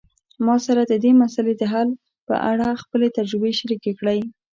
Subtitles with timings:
[0.45, 1.89] ما سره د دې مسئلې د حل
[2.27, 4.19] په اړه خپلي تجربي شریکي کړئ